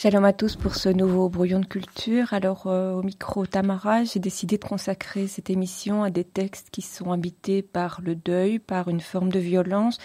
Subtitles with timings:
[0.00, 2.32] Shalom à tous pour ce nouveau brouillon de culture.
[2.32, 6.82] Alors euh, au micro Tamara, j'ai décidé de consacrer cette émission à des textes qui
[6.82, 9.98] sont habités par le deuil, par une forme de violence,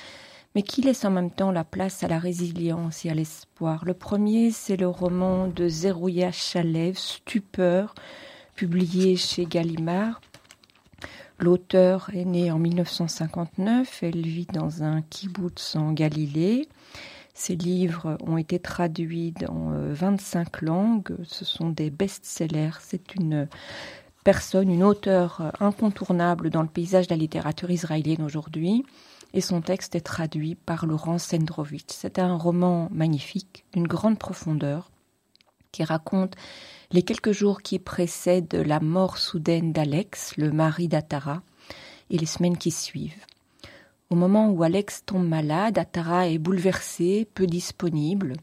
[0.56, 3.86] mais qui laissent en même temps la place à la résilience et à l'espoir.
[3.86, 7.94] Le premier, c'est le roman de Zerouya Chalev, Stupeur,
[8.56, 10.22] publié chez Gallimard.
[11.38, 16.68] L'auteur est né en 1959, elle vit dans un kibbutz en Galilée.
[17.34, 21.16] Ces livres ont été traduits dans 25 euh, langues.
[21.24, 22.78] Ce sont des best-sellers.
[22.80, 23.48] C'est une
[24.24, 28.86] personne, une auteure incontournable dans le paysage de la littérature israélienne aujourd'hui.
[29.34, 31.90] Et son texte est traduit par Laurent Sendrovitch.
[31.90, 34.92] C'est un roman magnifique, d'une grande profondeur,
[35.72, 36.36] qui raconte
[36.92, 41.42] les quelques jours qui précèdent la mort soudaine d'Alex, le mari d'Atara,
[42.12, 43.26] et les semaines qui suivent.
[44.10, 48.34] Au moment où Alex tombe malade, Atara est bouleversée, peu disponible,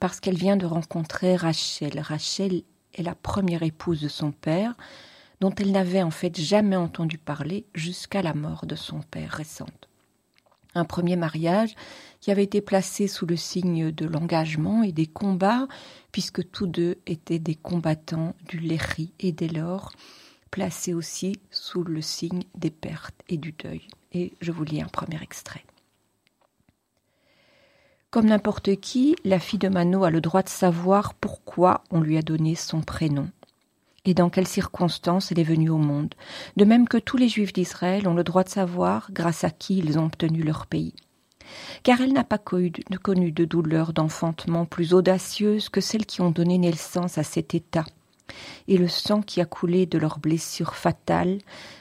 [0.00, 1.98] parce qu'elle vient de rencontrer Rachel.
[2.00, 2.62] Rachel
[2.94, 4.74] est la première épouse de son père,
[5.40, 9.88] dont elle n'avait en fait jamais entendu parler jusqu'à la mort de son père récente.
[10.74, 11.74] Un premier mariage
[12.20, 15.66] qui avait été placé sous le signe de l'engagement et des combats,
[16.12, 19.92] puisque tous deux étaient des combattants du Léry et dès lors
[20.50, 23.82] placés aussi sous le signe des pertes et du deuil
[24.12, 25.64] et je vous lis un premier extrait.
[28.10, 32.16] Comme n'importe qui, la fille de Mano a le droit de savoir pourquoi on lui
[32.16, 33.28] a donné son prénom
[34.04, 36.14] et dans quelles circonstances elle est venue au monde,
[36.56, 39.76] de même que tous les juifs d'Israël ont le droit de savoir grâce à qui
[39.78, 40.94] ils ont obtenu leur pays.
[41.82, 46.56] Car elle n'a pas connu de douleur d'enfantement plus audacieuse que celles qui ont donné
[46.56, 47.84] naissance à cet état
[48.66, 51.38] et le sang qui a coulé de leurs blessures fatales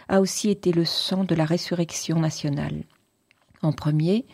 [0.08, 2.84] a aussi été le sang de la résurrection nationale.
[3.64, 4.26] En premier,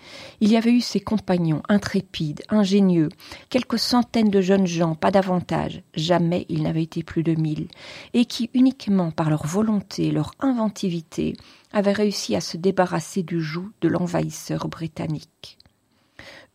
[0.41, 3.07] il y avait eu ses compagnons, intrépides, ingénieux,
[3.49, 7.69] quelques centaines de jeunes gens, pas davantage, jamais ils n'avaient été plus de mille,
[8.13, 11.37] et qui, uniquement par leur volonté, leur inventivité,
[11.71, 15.57] avaient réussi à se débarrasser du joug de l'envahisseur britannique.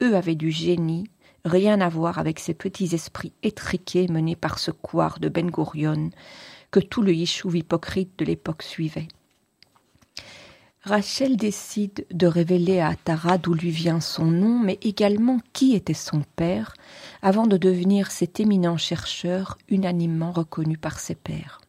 [0.03, 1.09] Eux avaient du génie,
[1.49, 6.11] rien à voir avec ces petits esprits étriqués menés par ce couard de Ben Gurion
[6.71, 9.09] que tout le yishuv hypocrite de l'époque suivait.
[10.83, 15.93] Rachel décide de révéler à Atara d'où lui vient son nom, mais également qui était
[15.93, 16.75] son père,
[17.21, 21.61] avant de devenir cet éminent chercheur unanimement reconnu par ses pairs.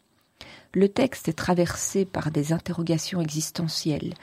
[0.73, 4.13] Le texte est traversé par des interrogations existentielles,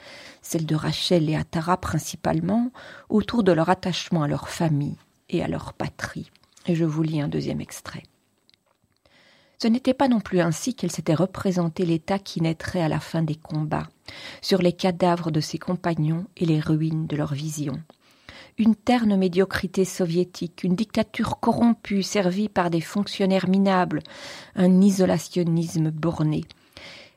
[0.41, 2.71] celles de Rachel et Atara principalement,
[3.09, 4.95] autour de leur attachement à leur famille,
[5.29, 6.31] et à leur patrie.
[6.67, 8.03] Et je vous lis un deuxième extrait.
[9.59, 13.23] Ce n'était pas non plus ainsi qu'elle s'était représenté l'État qui naîtrait à la fin
[13.23, 13.89] des combats,
[14.41, 17.73] sur les cadavres de ses compagnons et les ruines de leur vision.
[18.59, 24.01] Une terne médiocrité soviétique, une dictature corrompue servie par des fonctionnaires minables,
[24.55, 26.43] un isolationnisme borné.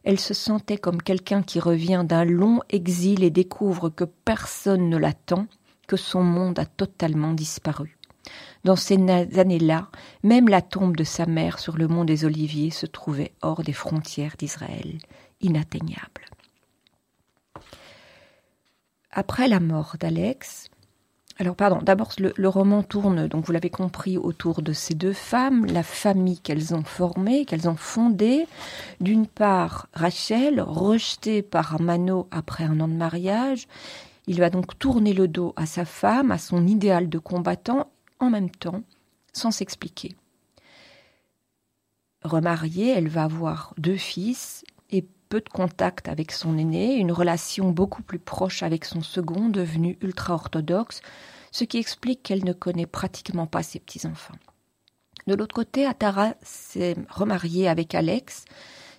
[0.03, 4.97] Elle se sentait comme quelqu'un qui revient d'un long exil et découvre que personne ne
[4.97, 5.47] l'attend,
[5.87, 7.99] que son monde a totalement disparu.
[8.65, 9.89] Dans ces années-là,
[10.23, 13.73] même la tombe de sa mère sur le mont des Oliviers se trouvait hors des
[13.73, 14.99] frontières d'Israël,
[15.41, 16.27] inatteignable.
[19.13, 20.71] Après la mort d'Alex,
[21.41, 25.65] alors pardon, d'abord le, roman tourne, donc vous l'avez compris, autour de ces deux femmes,
[25.65, 28.47] la famille qu'elles ont formée, qu'elles ont fondée.
[29.01, 33.69] D'une part, Rachel, rejetée par Mano après un an de mariage,
[34.27, 38.31] il va donc tourner le dos à sa femme, à son idéal de combattant, en
[38.31, 38.83] même temps,
[39.33, 40.15] sans s'expliquer.
[42.23, 47.71] Remariée, elle va avoir deux fils et peu de contact avec son aîné, une relation
[47.71, 51.01] beaucoup plus proche avec son second, devenu ultra-orthodoxe,
[51.51, 54.35] ce qui explique qu'elle ne connaît pratiquement pas ses petits-enfants.
[55.27, 58.45] De l'autre côté, Atara s'est remariée avec Alex,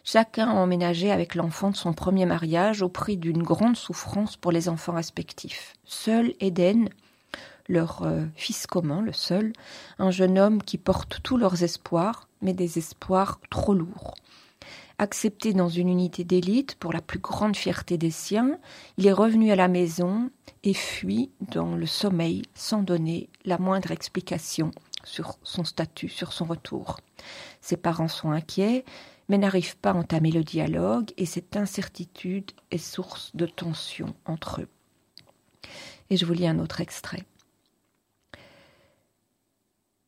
[0.04, 4.52] chacun a emménagé avec l'enfant de son premier mariage au prix d'une grande souffrance pour
[4.52, 5.74] les enfants respectifs.
[5.84, 6.90] Seul Eden,
[7.72, 9.54] leur euh, fils commun, le seul,
[9.98, 14.14] un jeune homme qui porte tous leurs espoirs, mais des espoirs trop lourds.
[15.00, 18.60] Accepté dans une unité d'élite pour la plus grande fierté des siens,
[18.98, 20.30] il est revenu à la maison
[20.64, 24.70] et fuit dans le sommeil sans donner la moindre explication
[25.04, 27.00] sur son statut, sur son retour.
[27.62, 28.86] Ses parents sont inquiets,
[29.28, 34.62] mais n'arrivent pas à entamer le dialogue et cette incertitude est source de tension entre
[34.62, 34.68] eux.
[36.10, 37.26] Et je vous lis un autre extrait.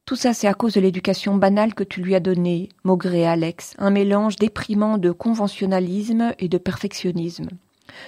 [0.06, 3.74] Tout ça, c'est à cause de l'éducation banale que tu lui as donnée, maugré Alex,
[3.78, 7.48] un mélange déprimant de conventionnalisme et de perfectionnisme.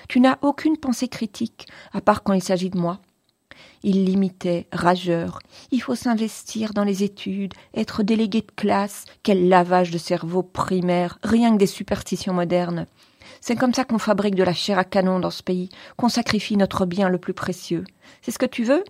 [0.09, 3.00] Tu n'as aucune pensée critique, à part quand il s'agit de moi.
[3.81, 5.39] Il l'imitait, rageur.
[5.71, 9.06] Il faut s'investir dans les études, être délégué de classe.
[9.24, 12.88] Quel lavage de cerveau primaire, rien que des superstitions modernes.
[13.39, 16.57] C'est comme ça qu'on fabrique de la chair à canon dans ce pays, qu'on sacrifie
[16.57, 17.86] notre bien le plus précieux.
[18.21, 18.83] C'est ce que tu veux?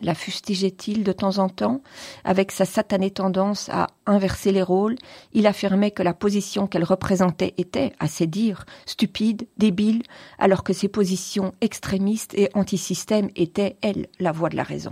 [0.00, 1.82] La fustigeait-il de temps en temps,
[2.24, 4.96] avec sa satanée tendance à inverser les rôles,
[5.32, 10.02] il affirmait que la position qu'elle représentait était, à ses dires, stupide, débile,
[10.38, 14.90] alors que ses positions extrémistes et antisystème étaient, elles, la voie de la raison.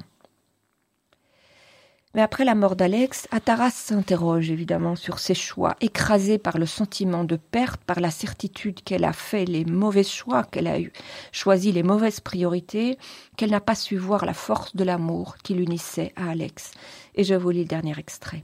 [2.15, 7.25] Mais après la mort d'Alex, Ataras s'interroge évidemment sur ses choix, écrasée par le sentiment
[7.25, 10.93] de perte, par la certitude qu'elle a fait les mauvais choix, qu'elle a eu,
[11.33, 12.99] choisi les mauvaises priorités,
[13.37, 16.73] qu'elle n'a pas su voir la force de l'amour qui l'unissait à Alex.
[17.15, 18.43] Et je vous lis le dernier extrait.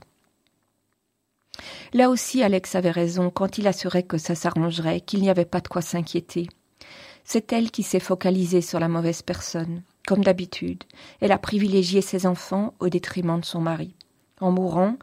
[1.93, 5.61] Là aussi, Alex avait raison quand il assurait que ça s'arrangerait, qu'il n'y avait pas
[5.61, 6.47] de quoi s'inquiéter.
[7.23, 9.83] C'est elle qui s'est focalisée sur la mauvaise personne.
[10.07, 10.83] Comme d'habitude,
[11.21, 13.93] elle a privilégié ses enfants au détriment de son mari.
[14.41, 14.97] En mourant,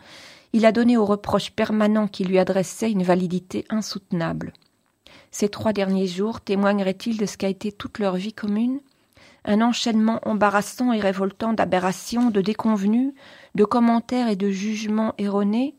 [0.52, 4.52] il a donné aux reproches permanents qui lui adressaient une validité insoutenable.
[5.30, 8.80] Ces trois derniers jours témoigneraient-ils de ce qu'a été toute leur vie commune?
[9.44, 13.14] Un enchaînement embarrassant et révoltant d'aberrations, de déconvenues,
[13.54, 15.74] de commentaires et de jugements erronés,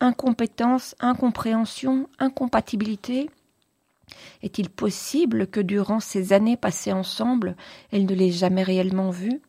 [0.00, 3.30] incompétence, incompréhension, incompatibilité,
[4.42, 7.56] est-il possible que durant ces années passées ensemble,
[7.90, 9.40] elle ne l'ait jamais réellement vu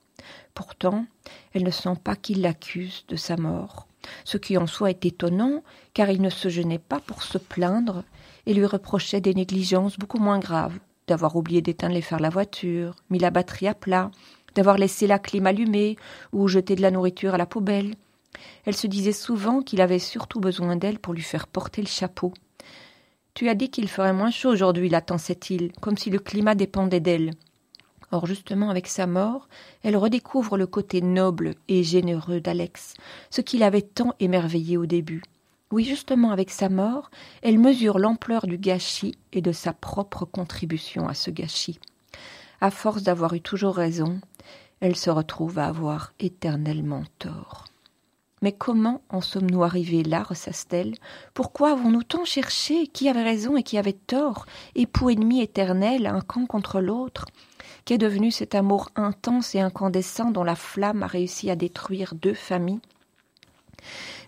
[0.54, 1.06] Pourtant,
[1.54, 3.88] elle ne sent pas qu'il l'accuse de sa mort,
[4.24, 5.64] ce qui en soi est étonnant,
[5.94, 8.04] car il ne se gênait pas pour se plaindre
[8.46, 10.78] et lui reprochait des négligences beaucoup moins graves,
[11.08, 14.12] d'avoir oublié d'éteindre les fers la voiture, mis la batterie à plat,
[14.56, 15.98] d'avoir laissé la clim allumée
[16.32, 17.96] ou jeté de la nourriture à la poubelle.
[18.66, 22.34] Elle se disait souvent qu'il avait surtout besoin d'elle pour lui faire porter le chapeau.
[23.34, 27.32] Tu as dit qu'il ferait moins chaud aujourd'hui, l'attensait-il, comme si le climat dépendait d'elle.
[28.12, 29.50] Or, justement, avec sa mort,
[29.82, 32.94] elle redécouvre le côté noble et généreux d'Alex,
[33.32, 35.24] ce qui l'avait tant émerveillé au début.
[35.72, 37.10] Oui, justement, avec sa mort,
[37.42, 41.80] elle mesure l'ampleur du gâchis et de sa propre contribution à ce gâchis.
[42.62, 44.20] À force d'avoir eu toujours raison,
[44.80, 47.66] elle se retrouve à avoir éternellement tort.
[48.44, 50.96] Mais comment en sommes-nous arrivés là, ressasse-t-elle?
[51.34, 52.88] Pourquoi avons-nous tant cherché?
[52.88, 54.46] Qui avait raison et qui avait tort?
[54.76, 57.26] Époux ennemi éternel, un camp contre l'autre.
[57.86, 62.34] Qu'est devenu cet amour intense et incandescent dont la flamme a réussi à détruire deux
[62.34, 62.82] familles?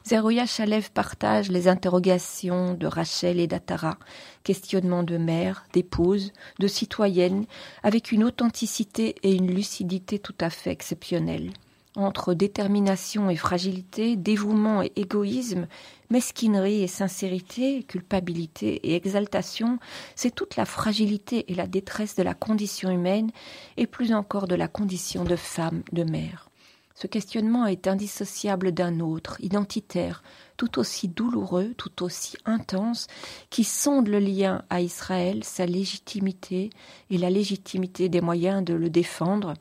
[0.07, 3.97] Zerouya Chalev partage les interrogations de Rachel et d'Atara,
[4.45, 7.45] questionnements de mère, d'épouse, de citoyenne,
[7.83, 11.51] avec une authenticité et une lucidité tout à fait exceptionnelles
[11.95, 15.67] entre détermination et fragilité, dévouement et égoïsme,
[16.09, 19.79] mesquinerie et sincérité, culpabilité et exaltation,
[20.15, 23.31] c'est toute la fragilité et la détresse de la condition humaine,
[23.77, 26.49] et plus encore de la condition de femme, de mère.
[26.97, 30.23] Ce questionnement est indissociable d'un autre, identitaire,
[30.55, 33.07] tout aussi douloureux, tout aussi intense,
[33.49, 36.69] qui sonde le lien à Israël, sa légitimité
[37.09, 39.55] et la légitimité des moyens de le défendre,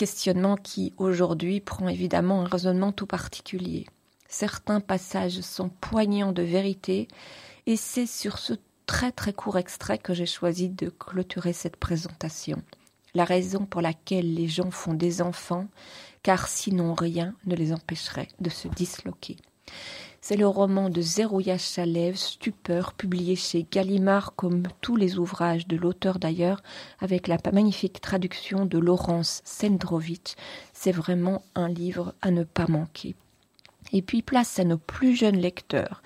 [0.00, 3.84] questionnement qui aujourd'hui prend évidemment un raisonnement tout particulier.
[4.28, 7.06] Certains passages sont poignants de vérité
[7.66, 8.54] et c'est sur ce
[8.86, 12.62] très très court extrait que j'ai choisi de clôturer cette présentation.
[13.12, 15.66] La raison pour laquelle les gens font des enfants,
[16.22, 19.36] car sinon rien ne les empêcherait de se disloquer.
[20.22, 25.76] C'est le roman de Zerouya Chalev, Stupeur, publié chez Gallimard comme tous les ouvrages de
[25.76, 26.62] l'auteur d'ailleurs,
[27.00, 30.34] avec la magnifique traduction de Laurence Sendrovitch.
[30.74, 33.14] C'est vraiment un livre à ne pas manquer.
[33.92, 36.02] Et puis place à nos plus jeunes lecteurs,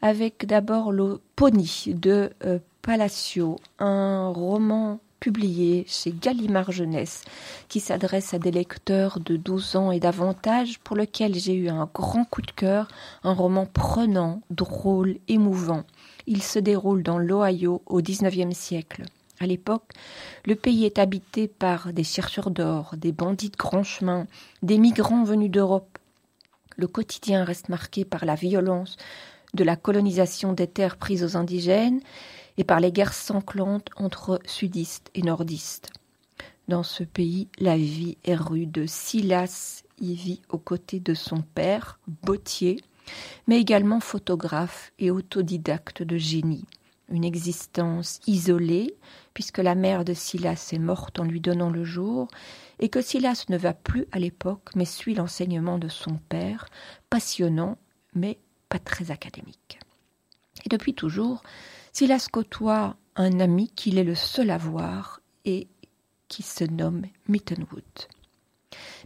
[0.00, 7.24] avec d'abord le Pony de euh, Palacio, un roman publié chez Gallimard Jeunesse,
[7.68, 11.88] qui s'adresse à des lecteurs de 12 ans et davantage, pour lequel j'ai eu un
[11.92, 12.88] grand coup de cœur,
[13.24, 15.84] un roman prenant, drôle, émouvant.
[16.26, 19.04] Il se déroule dans l'Ohio au XIXe siècle.
[19.38, 19.92] À l'époque,
[20.46, 24.26] le pays est habité par des chercheurs d'or, des bandits de grand chemin,
[24.62, 25.98] des migrants venus d'Europe.
[26.76, 28.96] Le quotidien reste marqué par la violence
[29.54, 32.00] de la colonisation des terres prises aux indigènes
[32.58, 35.90] et par les guerres sanglantes entre sudistes et nordistes.
[36.68, 38.86] Dans ce pays, la vie est rude.
[38.86, 42.80] Silas y vit aux côtés de son père, bottier,
[43.46, 46.66] mais également photographe et autodidacte de génie.
[47.08, 48.96] Une existence isolée,
[49.32, 52.26] puisque la mère de Silas est morte en lui donnant le jour,
[52.80, 56.66] et que Silas ne va plus à l'époque, mais suit l'enseignement de son père,
[57.08, 57.78] passionnant,
[58.14, 59.78] mais pas très académique.
[60.64, 61.44] Et depuis toujours,
[61.98, 65.66] Silas côtoie un ami qu'il est le seul à voir et
[66.28, 67.82] qui se nomme Mittenwood.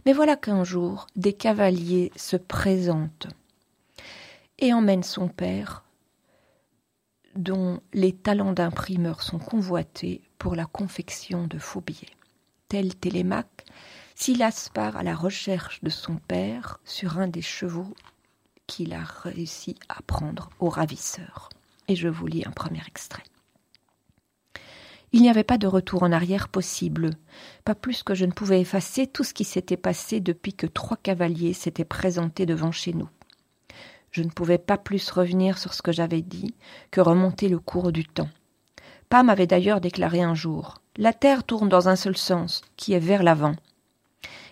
[0.05, 3.27] Mais voilà qu'un jour, des cavaliers se présentent
[4.59, 5.85] et emmènent son père,
[7.33, 12.17] dont les talents d'imprimeur sont convoités pour la confection de faux billets.
[12.67, 13.67] Tel Télémaque,
[14.15, 17.93] Silas part à la recherche de son père sur un des chevaux
[18.67, 21.47] qu'il a réussi à prendre au ravisseur.
[21.95, 23.23] Je vous lis un premier extrait.
[25.13, 27.09] Il n'y avait pas de retour en arrière possible,
[27.65, 30.95] pas plus que je ne pouvais effacer tout ce qui s'était passé depuis que trois
[30.95, 33.09] cavaliers s'étaient présentés devant chez nous.
[34.11, 36.55] Je ne pouvais pas plus revenir sur ce que j'avais dit
[36.91, 38.29] que remonter le cours du temps.
[39.09, 42.99] Pam avait d'ailleurs déclaré un jour La Terre tourne dans un seul sens, qui est
[42.99, 43.55] vers l'avant.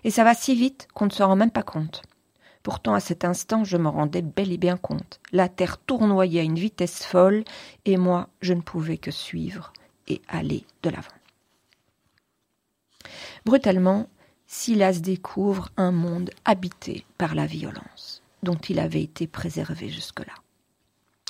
[0.03, 2.01] Et ça va si vite qu'on ne se rend même pas compte.
[2.63, 5.19] Pourtant, à cet instant, je me rendais bel et bien compte.
[5.31, 7.43] La Terre tournoyait à une vitesse folle,
[7.85, 9.71] et moi, je ne pouvais que suivre
[10.07, 11.07] et aller de l'avant.
[13.45, 14.09] Brutalement,
[14.45, 20.33] Silas découvre un monde habité par la violence, dont il avait été préservé jusque-là.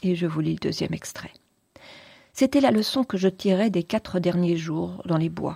[0.02, 1.34] Et je vous lis le deuxième extrait.
[2.40, 5.56] C'était la leçon que je tirais des quatre derniers jours dans les bois.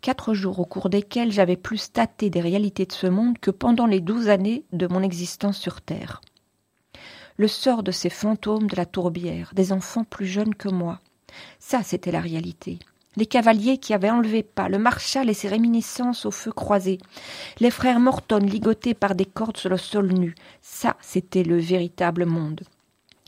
[0.00, 3.86] Quatre jours au cours desquels j'avais plus tâté des réalités de ce monde que pendant
[3.86, 6.20] les douze années de mon existence sur Terre.
[7.36, 11.00] Le sort de ces fantômes de la tourbière, des enfants plus jeunes que moi,
[11.58, 12.78] ça, c'était la réalité.
[13.16, 16.98] Les cavaliers qui avaient enlevé pas, le marshal et ses réminiscences au feu croisé,
[17.58, 22.24] les frères Morton ligotés par des cordes sur le sol nu, ça, c'était le véritable
[22.24, 22.60] monde.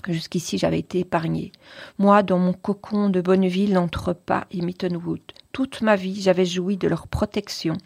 [0.09, 1.53] Jusqu'ici, j'avais été épargné.
[1.99, 5.21] Moi, dans mon cocon de Bonneville, entre pas et Mittenwood,
[5.53, 7.77] toute ma vie, j'avais joui de leur protection.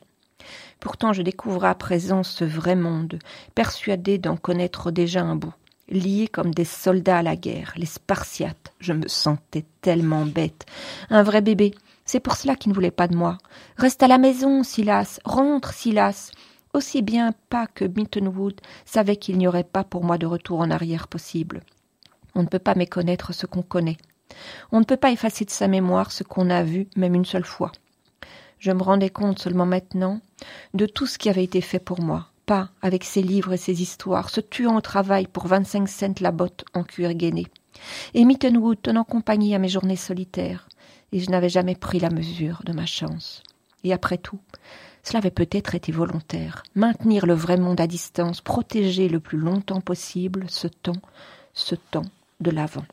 [0.80, 3.18] Pourtant, je découvrais à présent ce vrai monde,
[3.54, 5.54] persuadé d'en connaître déjà un bout
[5.88, 8.72] liés comme des soldats à la guerre, les Spartiates.
[8.80, 10.66] Je me sentais tellement bête.
[11.10, 11.74] Un vrai bébé.
[12.04, 13.38] C'est pour cela qu'il ne voulait pas de moi.
[13.76, 15.18] Reste à la maison, Silas.
[15.24, 16.30] Rentre, Silas.
[16.72, 20.70] Aussi bien pas que Mittenwood savait qu'il n'y aurait pas pour moi de retour en
[20.70, 21.62] arrière possible.
[22.36, 23.96] On ne peut pas méconnaître ce qu'on connaît.
[24.70, 27.46] On ne peut pas effacer de sa mémoire ce qu'on a vu même une seule
[27.46, 27.72] fois.
[28.58, 30.20] Je me rendais compte seulement maintenant
[30.74, 33.80] de tout ce qui avait été fait pour moi, pas avec ses livres et ses
[33.80, 37.46] histoires, se tuant au travail pour vingt-cinq cents la botte en cuir gainé.
[38.12, 40.68] Et Mittenwood tenant compagnie à mes journées solitaires,
[41.12, 43.42] et je n'avais jamais pris la mesure de ma chance.
[43.82, 44.40] Et après tout,
[45.02, 46.64] cela avait peut-être été volontaire.
[46.74, 51.00] Maintenir le vrai monde à distance, protéger le plus longtemps possible ce temps,
[51.54, 52.04] ce temps
[52.40, 52.84] de l'avant.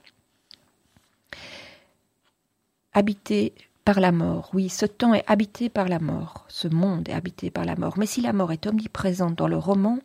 [2.93, 3.53] Habiter
[3.85, 4.49] par la mort.
[4.53, 7.97] Oui, ce temps est habité par la mort, ce monde est habité par la mort.
[7.97, 9.99] Mais si la mort est omniprésente dans le roman,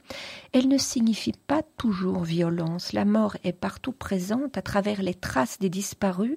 [0.53, 2.93] elle ne signifie pas toujours violence.
[2.93, 6.37] La mort est partout présente à travers les traces des disparus,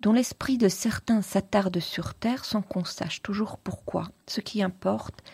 [0.00, 4.08] dont l'esprit de certains s'attarde sur terre sans qu'on sache toujours pourquoi.
[4.26, 5.24] Ce qui importe,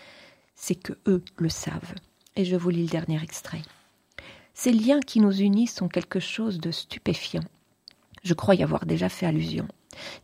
[0.55, 1.95] c'est que eux le savent.
[2.37, 3.63] Et je vous lis le dernier extrait.
[4.55, 7.45] Ces liens qui nous unissent sont quelque chose de stupéfiant.
[8.23, 9.67] Je crois y avoir déjà fait allusion.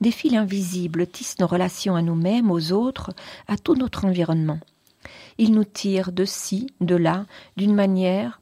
[0.01, 3.13] Des fils invisibles tissent nos relations à nous-mêmes, aux autres,
[3.49, 4.61] à tout notre environnement.
[5.39, 8.41] Ils nous tirent de ci, de là, d'une manière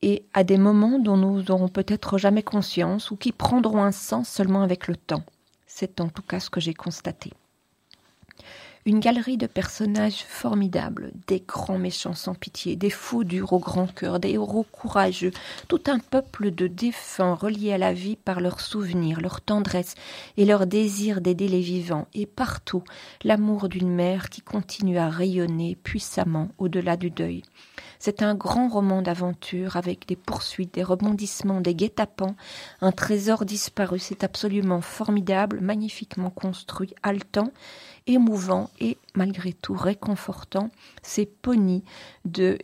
[0.00, 4.28] et à des moments dont nous n'aurons peut-être jamais conscience ou qui prendront un sens
[4.28, 5.24] seulement avec le temps.
[5.66, 7.32] C'est en tout cas ce que j'ai constaté.
[8.88, 13.86] Une galerie de personnages formidables, des grands méchants sans pitié, des faux durs au grand
[13.86, 15.30] cœur, des héros courageux,
[15.68, 19.94] tout un peuple de défunts reliés à la vie par leurs souvenirs, leur tendresse
[20.38, 22.82] et leur désir d'aider les vivants, et partout
[23.24, 27.42] l'amour d'une mère qui continue à rayonner puissamment au-delà du deuil.
[27.98, 32.36] C'est un grand roman d'aventure avec des poursuites, des rebondissements, des guet-apens,
[32.80, 33.98] un trésor disparu.
[33.98, 37.52] C'est absolument formidable, magnifiquement construit, haletant,
[38.08, 40.70] émouvant et malgré tout réconfortant.
[41.02, 41.84] C'est Pony
[42.24, 42.58] de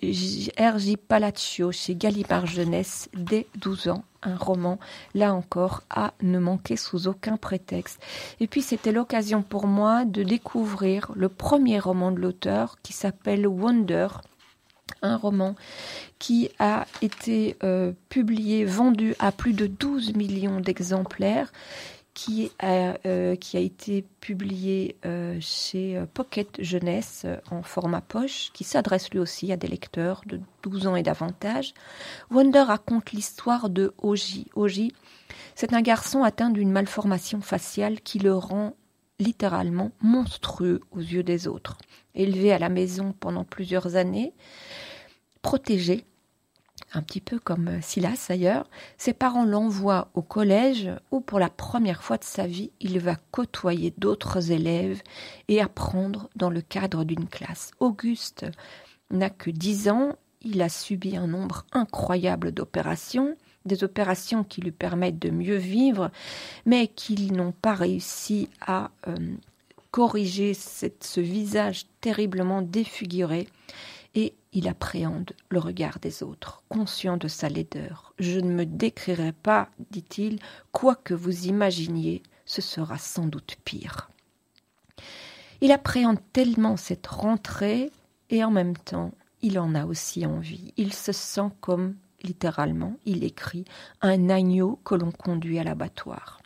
[0.59, 0.97] R.J.
[0.97, 4.05] Palaccio chez Gallimard Jeunesse dès 12 ans.
[4.23, 4.79] Un roman,
[5.15, 8.01] là encore, à ne manquer sous aucun prétexte.
[8.41, 13.47] Et puis c'était l'occasion pour moi de découvrir le premier roman de l'auteur qui s'appelle
[13.47, 14.09] Wonder,
[15.03, 15.55] un roman
[16.19, 21.53] qui a été euh, publié, vendu à plus de 12 millions d'exemplaires,
[22.15, 28.65] qui a, euh, qui a été publié euh, chez Pocket Jeunesse en format poche, qui
[28.65, 31.75] s'adresse lui aussi à des lecteurs de 12 ans et davantage.
[32.31, 34.47] Wonder raconte l'histoire de Oji.
[34.55, 34.93] Oji,
[35.55, 38.75] c'est un garçon atteint d'une malformation faciale qui le rend
[39.19, 41.79] littéralement monstrueux aux yeux des autres.
[42.15, 44.33] Élevé à la maison pendant plusieurs années,
[45.43, 46.05] protégé,
[46.97, 51.51] un petit peu comme euh, Silas ailleurs, ses parents l'envoient au collège où pour la
[51.51, 55.03] première fois de sa vie, il va côtoyer d'autres élèves
[55.49, 57.71] et apprendre dans le cadre d'une classe.
[57.81, 58.47] Auguste
[59.11, 64.73] n'a que dix ans, il a subi un nombre incroyable d'opérations, des opérations qui lui
[64.73, 66.11] permettent de mieux vivre,
[66.67, 69.15] mais qui n'ont pas réussi à euh,
[69.91, 73.49] corriger ce visage terriblement défiguré
[74.15, 78.15] et il appréhende le regard des autres, conscient de sa laideur.
[78.19, 80.39] Je ne me décrirai pas, dit-il,
[80.73, 84.11] quoi que vous imaginiez, ce sera sans doute pire.
[85.61, 87.91] Il appréhende tellement cette rentrée,
[88.31, 90.73] et en même temps, il en a aussi envie.
[90.77, 93.65] Il se sent comme, littéralement, il écrit,
[94.03, 96.41] un agneau que l'on conduit à l'abattoir.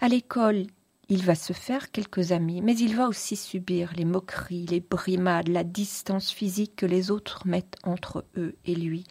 [0.00, 0.66] À l'école,
[1.14, 5.46] il va se faire quelques amis, mais il va aussi subir les moqueries, les brimades,
[5.46, 9.04] la distance physique que les autres mettent entre eux et lui,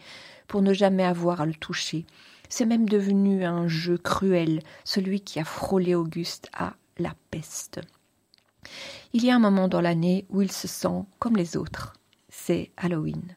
[0.46, 2.04] pour ne jamais avoir à le toucher.
[2.50, 7.80] C'est même devenu un jeu cruel, celui qui a frôlé Auguste à la peste.
[9.14, 11.94] Il y a un moment dans l'année où il se sent comme les autres.
[12.28, 13.34] C'est Halloween.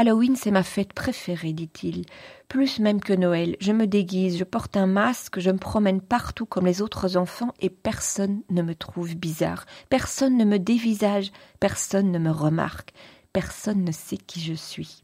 [0.00, 2.04] Halloween, c'est ma fête préférée, dit-il.
[2.46, 3.56] Plus même que Noël.
[3.58, 7.52] Je me déguise, je porte un masque, je me promène partout comme les autres enfants
[7.58, 9.66] et personne ne me trouve bizarre.
[9.88, 12.92] Personne ne me dévisage, personne ne me remarque,
[13.32, 15.02] personne ne sait qui je suis.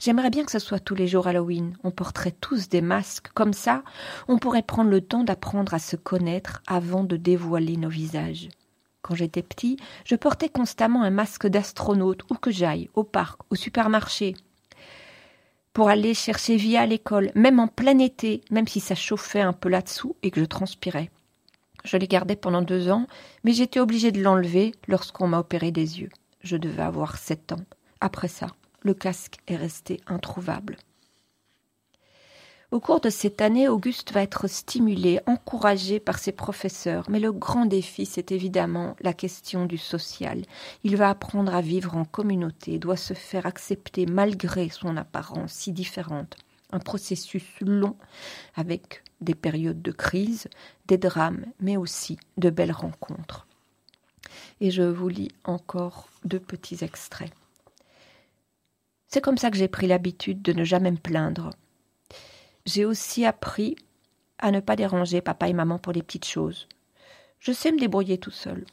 [0.00, 1.76] J'aimerais bien que ce soit tous les jours Halloween.
[1.84, 3.28] On porterait tous des masques.
[3.32, 3.84] Comme ça,
[4.26, 8.48] on pourrait prendre le temps d'apprendre à se connaître avant de dévoiler nos visages.
[9.06, 13.54] Quand j'étais petit, je portais constamment un masque d'astronaute où que j'aille, au parc, au
[13.54, 14.34] supermarché,
[15.72, 19.52] pour aller chercher Via à l'école, même en plein été, même si ça chauffait un
[19.52, 21.12] peu là-dessous et que je transpirais.
[21.84, 23.06] Je l'ai gardé pendant deux ans,
[23.44, 26.10] mais j'étais obligée de l'enlever lorsqu'on m'a opéré des yeux.
[26.40, 27.64] Je devais avoir sept ans.
[28.00, 28.48] Après ça,
[28.80, 30.78] le casque est resté introuvable.
[32.72, 37.30] Au cours de cette année, Auguste va être stimulé, encouragé par ses professeurs, mais le
[37.30, 40.42] grand défi, c'est évidemment la question du social.
[40.82, 45.72] Il va apprendre à vivre en communauté, doit se faire accepter malgré son apparence si
[45.72, 46.36] différente.
[46.72, 47.96] Un processus long,
[48.56, 50.48] avec des périodes de crise,
[50.86, 53.46] des drames, mais aussi de belles rencontres.
[54.60, 57.32] Et je vous lis encore deux petits extraits.
[59.06, 61.52] C'est comme ça que j'ai pris l'habitude de ne jamais me plaindre,
[62.66, 63.76] j'ai aussi appris
[64.38, 66.68] à ne pas déranger papa et maman pour les petites choses.
[67.38, 68.64] Je sais me débrouiller tout seul.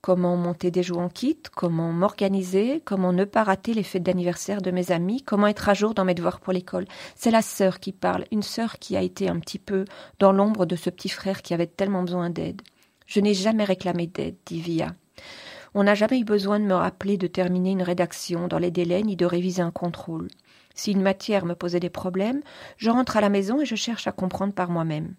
[0.00, 4.60] Comment monter des jouets en kit, comment m'organiser, comment ne pas rater les fêtes d'anniversaire
[4.60, 6.86] de mes amis, comment être à jour dans mes devoirs pour l'école.
[7.14, 9.84] C'est la sœur qui parle, une sœur qui a été un petit peu
[10.18, 12.60] dans l'ombre de ce petit frère qui avait tellement besoin d'aide.
[13.06, 14.94] Je n'ai jamais réclamé d'aide, dit Via.
[15.74, 19.02] On n'a jamais eu besoin de me rappeler de terminer une rédaction dans les délais
[19.02, 20.28] ni de réviser un contrôle.
[20.74, 22.42] Si une matière me posait des problèmes,
[22.76, 25.14] je rentre à la maison et je cherche à comprendre par moi-même.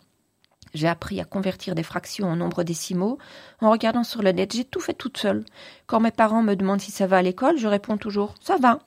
[0.74, 3.18] J'ai appris à convertir des fractions en nombres décimaux
[3.62, 4.54] en regardant sur le net.
[4.54, 5.46] J'ai tout fait toute seule.
[5.88, 8.80] Quand mes parents me demandent si ça va à l'école, je réponds toujours ça va,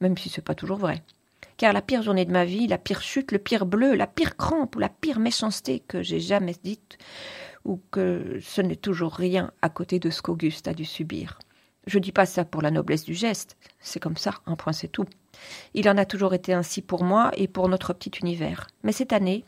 [0.00, 1.02] même si c'est pas toujours vrai.
[1.56, 4.36] Car la pire journée de ma vie, la pire chute, le pire bleu, la pire
[4.36, 6.98] crampe ou la pire méchanceté que j'ai jamais dite,
[7.64, 11.38] ou que ce n'est toujours rien à côté de ce qu'Auguste a dû subir.
[11.86, 14.88] Je dis pas ça pour la noblesse du geste, c'est comme ça, un point c'est
[14.88, 15.06] tout.
[15.74, 18.68] Il en a toujours été ainsi pour moi et pour notre petit univers.
[18.82, 19.44] Mais cette année,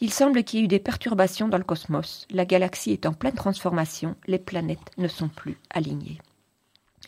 [0.00, 2.26] il semble qu'il y ait eu des perturbations dans le cosmos.
[2.30, 6.18] La galaxie est en pleine transformation, les planètes ne sont plus alignées.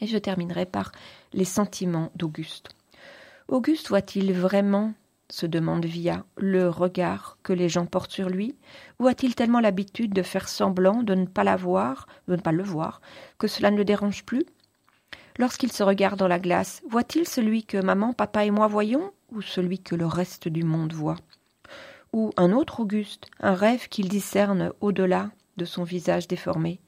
[0.00, 0.92] Et je terminerai par
[1.32, 2.70] les sentiments d'Auguste.
[3.48, 4.94] Auguste voit-il vraiment
[5.30, 8.54] se demande Via, le regard que les gens portent sur lui.
[8.98, 12.52] Ou a-t-il tellement l'habitude de faire semblant de ne pas la voir, de ne pas
[12.52, 13.00] le voir,
[13.38, 14.44] que cela ne le dérange plus?
[15.38, 19.42] Lorsqu'il se regarde dans la glace, voit-il celui que maman, papa et moi voyons, ou
[19.42, 21.16] celui que le reste du monde voit?
[22.12, 26.80] Ou un autre Auguste, un rêve qu'il discerne au-delà de son visage déformé?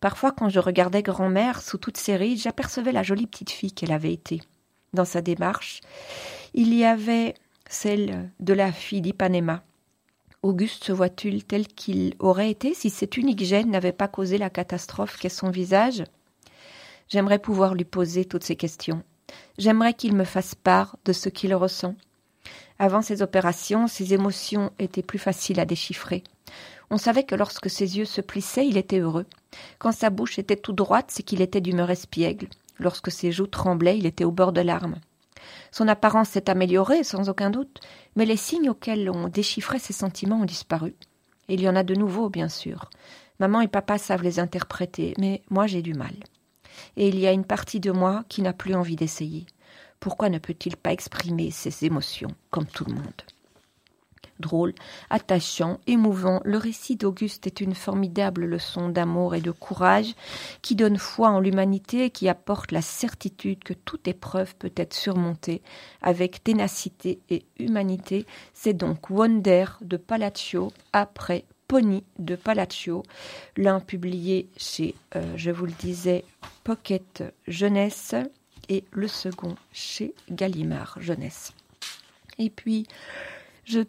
[0.00, 3.92] Parfois, quand je regardais grand-mère sous toutes ses rides, j'apercevais la jolie petite fille qu'elle
[3.92, 4.40] avait été.
[4.94, 5.80] Dans sa démarche,
[6.54, 7.34] il y avait
[7.72, 9.62] celle de la fille d'Ipanema.
[10.42, 14.50] Auguste se voit-il tel qu'il aurait été si cet unique gène n'avait pas causé la
[14.50, 16.04] catastrophe qu'est son visage?
[17.08, 19.02] J'aimerais pouvoir lui poser toutes ces questions.
[19.56, 21.94] J'aimerais qu'il me fasse part de ce qu'il ressent.
[22.78, 26.24] Avant ses opérations, ses émotions étaient plus faciles à déchiffrer.
[26.90, 29.26] On savait que lorsque ses yeux se plissaient, il était heureux.
[29.78, 32.48] Quand sa bouche était toute droite, c'est qu'il était d'humeur espiègle.
[32.78, 34.96] Lorsque ses joues tremblaient, il était au bord de larmes.
[35.70, 37.80] Son apparence s'est améliorée, sans aucun doute,
[38.16, 40.94] mais les signes auxquels on déchiffrait ses sentiments ont disparu.
[41.48, 42.90] il y en a de nouveaux, bien sûr.
[43.40, 46.14] Maman et papa savent les interpréter, mais moi j'ai du mal.
[46.96, 49.46] Et il y a une partie de moi qui n'a plus envie d'essayer.
[50.00, 53.22] Pourquoi ne peut-il pas exprimer ses émotions comme tout le monde?
[54.42, 54.74] Drôle,
[55.08, 60.14] attachant, émouvant, le récit d'Auguste est une formidable leçon d'amour et de courage
[60.60, 64.92] qui donne foi en l'humanité et qui apporte la certitude que toute épreuve peut être
[64.92, 65.62] surmontée
[66.02, 68.26] avec ténacité et humanité.
[68.52, 73.02] C'est donc Wonder de Palaccio après Pony de Palaccio,
[73.56, 76.22] l'un publié chez, euh, je vous le disais,
[76.64, 78.14] Pocket Jeunesse
[78.68, 81.52] et le second chez Gallimard Jeunesse.
[82.38, 82.86] Et puis,
[83.64, 83.80] je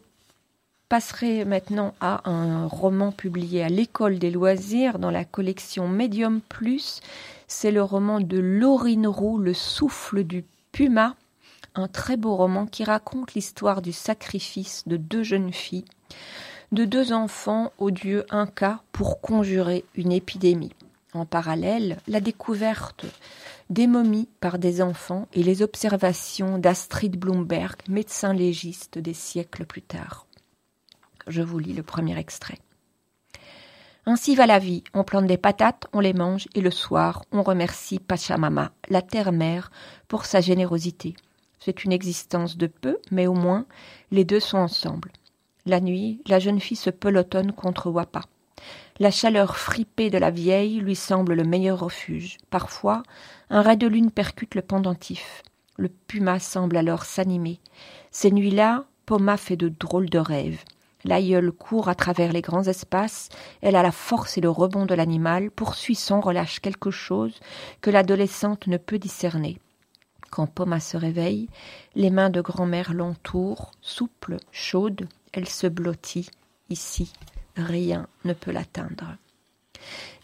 [0.94, 7.00] passerai maintenant à un roman publié à l'école des loisirs dans la collection Medium Plus.
[7.48, 11.16] C'est le roman de Laurine Roux, Le souffle du puma,
[11.74, 15.86] un très beau roman qui raconte l'histoire du sacrifice de deux jeunes filles,
[16.72, 20.76] de deux enfants au dieu Inca pour conjurer une épidémie.
[21.16, 23.08] En parallèle, la découverte
[23.72, 29.82] des momies par des enfants et les observations d'Astrid Bloomberg, médecin légiste des siècles plus
[29.82, 30.28] tard.
[31.28, 32.60] Je vous lis le premier extrait.
[34.06, 34.84] Ainsi va la vie.
[34.94, 39.72] On plante des patates, on les mange, et le soir, on remercie Pachamama, la terre-mère,
[40.10, 41.16] pour sa générosité.
[41.60, 43.66] C'est une existence de peu, mais au moins,
[44.12, 45.12] les deux sont ensemble.
[45.66, 48.22] La nuit, la jeune fille se pelotonne contre Wapa.
[49.00, 52.38] La chaleur fripée de la vieille lui semble le meilleur refuge.
[52.50, 53.04] Parfois,
[53.50, 55.44] un ray de lune percute le pendentif.
[55.78, 57.60] Le puma semble alors s'animer.
[58.12, 60.64] Ces nuits-là, Poma fait de drôles de rêves.
[61.06, 63.30] L'aïeul court à travers les grands espaces,
[63.62, 67.40] elle a la force et le rebond de l'animal, poursuit sans relâche quelque chose
[67.82, 69.60] que l'adolescente ne peut discerner.
[70.30, 71.48] Quand Poma se réveille,
[71.96, 76.30] les mains de grand-mère l'entourent, souples, chaudes, elle se blottit.
[76.70, 77.14] Ici,
[77.56, 79.18] rien ne peut l'atteindre.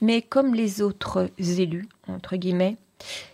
[0.01, 2.77] Mais comme les autres élus, entre guillemets,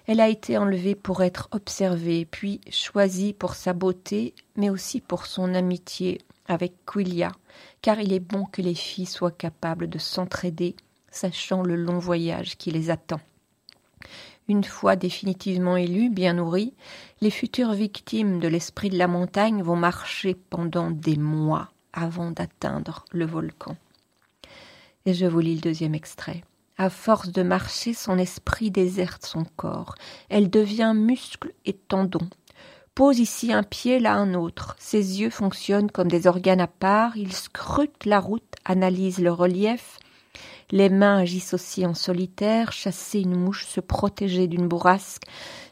[0.07, 5.27] elle a été enlevée pour être observée, puis choisie pour sa beauté, mais aussi pour
[5.27, 7.31] son amitié avec Quilia,
[7.81, 10.75] car il est bon que les filles soient capables de s'entraider,
[11.11, 13.21] sachant le long voyage qui les attend.
[14.47, 16.73] Une fois définitivement élues, bien nourries,
[17.21, 23.05] les futures victimes de l'esprit de la montagne vont marcher pendant des mois avant d'atteindre
[23.11, 23.75] le volcan.
[25.07, 26.43] Et je vous lis le deuxième extrait.
[26.77, 29.95] À force de marcher, son esprit déserte son corps.
[30.29, 32.27] Elle devient muscle et tendon.
[32.95, 34.77] Pose ici un pied, là un autre.
[34.79, 37.17] Ses yeux fonctionnent comme des organes à part.
[37.17, 39.99] Il scrute la route, analyse le relief.
[40.71, 45.23] Les mains agissent aussi en solitaire, chasser une mouche, se protéger d'une bourrasque.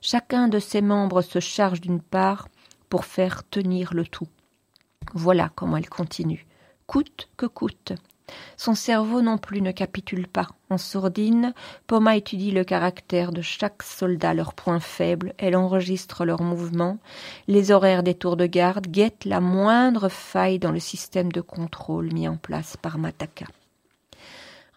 [0.02, 2.50] Chacun de ses membres se charge d'une part
[2.90, 4.28] pour faire tenir le tout.
[5.14, 6.46] Voilà comment elle continue.
[6.88, 7.94] Coûte que coûte.
[8.58, 10.48] Son cerveau non plus ne capitule pas.
[10.70, 11.54] En sourdine,
[11.88, 16.98] Poma étudie le caractère de chaque soldat, leurs points faibles, elle enregistre leurs mouvements,
[17.48, 22.14] les horaires des tours de garde, guette la moindre faille dans le système de contrôle
[22.14, 23.46] mis en place par Mataka.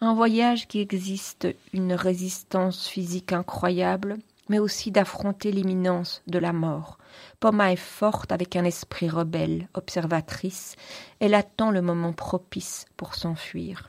[0.01, 4.17] Un voyage qui existe une résistance physique incroyable,
[4.49, 6.97] mais aussi d'affronter l'imminence de la mort.
[7.39, 10.75] Poma est forte avec un esprit rebelle, observatrice,
[11.19, 13.87] elle attend le moment propice pour s'enfuir.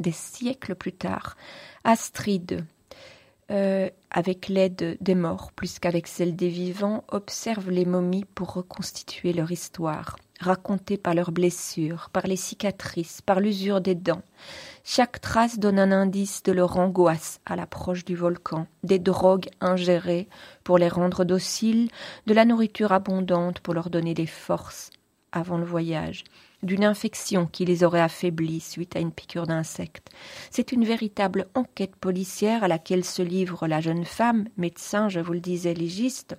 [0.00, 1.36] Des siècles plus tard,
[1.84, 2.64] Astrid,
[3.50, 9.32] euh, avec l'aide des morts plus qu'avec celle des vivants, observe les momies pour reconstituer
[9.32, 14.22] leur histoire, racontée par leurs blessures, par les cicatrices, par l'usure des dents.
[14.88, 20.28] Chaque trace donne un indice de leur angoisse à l'approche du volcan, des drogues ingérées
[20.62, 21.90] pour les rendre dociles,
[22.28, 24.90] de la nourriture abondante pour leur donner des forces
[25.32, 26.22] avant le voyage,
[26.66, 30.08] d'une infection qui les aurait affaiblis suite à une piqûre d'insecte.
[30.50, 35.32] C'est une véritable enquête policière à laquelle se livre la jeune femme, médecin, je vous
[35.32, 36.36] le disais, légiste,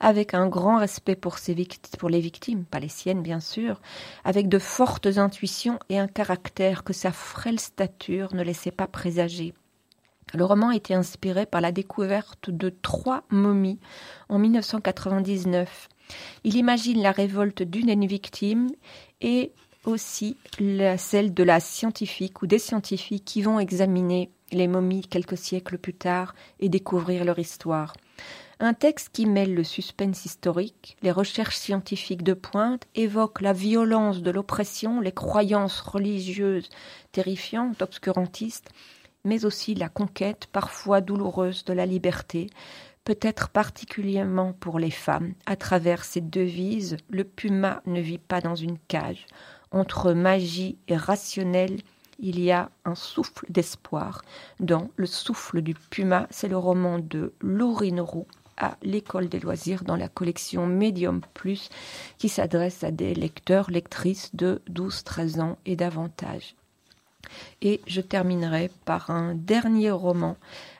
[0.00, 3.80] avec un grand respect pour, ses les victimes, pas les siennes bien sûr,
[4.24, 9.54] avec de fortes intuitions et un caractère que sa frêle stature ne laissait pas présager.
[10.32, 13.78] Le roman a été inspiré par la découverte de trois momies
[14.28, 15.88] en 1999.
[16.42, 18.68] Il imagine la révolte d'une victime
[19.20, 19.52] et
[19.84, 20.36] aussi
[20.96, 25.94] celle de la scientifique ou des scientifiques qui vont examiner les momies quelques siècles plus
[25.94, 27.94] tard et découvrir leur histoire.
[28.60, 34.22] Un texte qui mêle le suspense historique, les recherches scientifiques de pointe, évoque la violence
[34.22, 36.68] de l'oppression, les croyances religieuses
[37.10, 38.70] terrifiantes, obscurantistes,
[39.24, 42.48] mais aussi la conquête parfois douloureuse de la liberté,
[43.04, 45.34] peut-être particulièrement pour les femmes.
[45.46, 49.26] À travers ces devises, le puma ne vit pas dans une cage.
[49.70, 51.80] Entre magie et rationnel,
[52.18, 54.22] il y a un souffle d'espoir.
[54.60, 59.84] Dans Le souffle du puma, c'est le roman de Laurine Roux à l'école des loisirs
[59.84, 61.70] dans la collection Medium Plus
[62.18, 66.54] qui s'adresse à des lecteurs, lectrices de 12-13 ans et davantage.
[67.62, 70.36] Et je terminerai par un dernier roman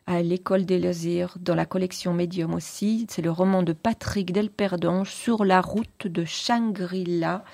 [0.07, 3.07] à l'école des loisirs dans la collection Medium aussi.
[3.09, 7.45] C'est le roman de Patrick Delperdange sur la route de Shangri-La.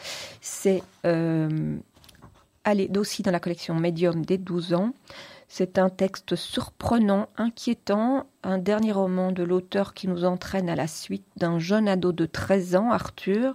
[0.41, 1.77] C'est euh,
[2.97, 4.93] aussi dans la collection Medium des 12 ans.
[5.53, 10.87] C'est un texte surprenant, inquiétant, un dernier roman de l'auteur qui nous entraîne à la
[10.87, 13.55] suite d'un jeune ado de 13 ans, Arthur.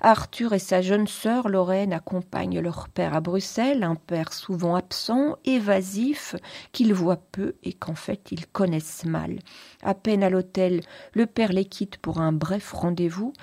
[0.00, 5.36] Arthur et sa jeune sœur Lorraine accompagnent leur père à Bruxelles, un père souvent absent,
[5.44, 6.34] évasif,
[6.72, 9.38] qu'ils voient peu et qu'en fait ils connaissent mal.
[9.82, 10.80] À peine à l'hôtel,
[11.12, 13.34] le père les quitte pour un bref rendez-vous,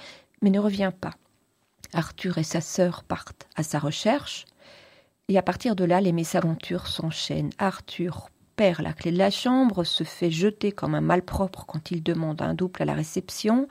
[0.42, 1.14] mais ne revient pas.
[1.94, 4.48] Arthur et sa sœur partent à sa recherche.
[5.32, 7.52] Et à partir de là, les mésaventures s'enchaînent.
[7.58, 12.04] Arthur perd la clé de la chambre, se fait jeter comme un malpropre quand il
[12.04, 13.70] demande un double à la réception.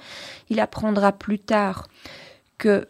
[0.49, 1.87] Il apprendra plus tard
[2.57, 2.89] que,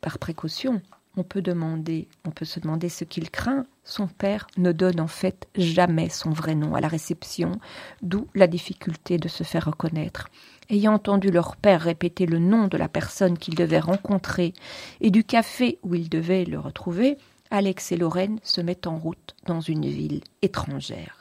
[0.00, 0.80] par précaution,
[1.18, 3.66] on peut demander, on peut se demander ce qu'il craint.
[3.84, 7.52] Son père ne donne en fait jamais son vrai nom à la réception,
[8.00, 10.30] d'où la difficulté de se faire reconnaître.
[10.70, 14.54] Ayant entendu leur père répéter le nom de la personne qu'il devait rencontrer
[15.02, 17.18] et du café où il devait le retrouver,
[17.50, 21.20] Alex et Lorraine se mettent en route dans une ville étrangère.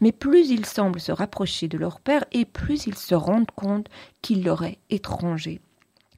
[0.00, 3.88] Mais plus ils semblent se rapprocher de leur père et plus ils se rendent compte
[4.22, 5.60] qu'il leur est étranger.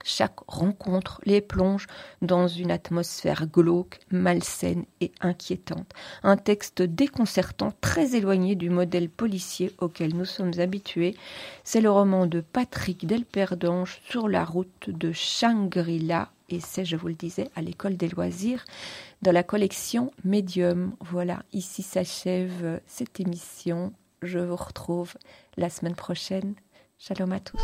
[0.04, 1.86] Chaque rencontre les plonge
[2.22, 5.92] dans une atmosphère glauque, malsaine et inquiétante.
[6.22, 11.16] Un texte déconcertant, très éloigné du modèle policier auquel nous sommes habitués.
[11.62, 17.50] C'est le roman de Patrick Delperdange sur la route de Shangri-La je vous le disais,
[17.54, 18.64] à l'école des loisirs,
[19.22, 20.94] dans la collection Medium.
[21.00, 23.92] Voilà, ici s'achève cette émission.
[24.22, 25.14] Je vous retrouve
[25.56, 26.54] la semaine prochaine.
[26.98, 27.62] Shalom à tous.